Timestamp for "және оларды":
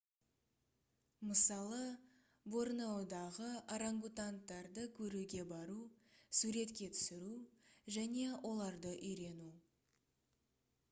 7.99-8.95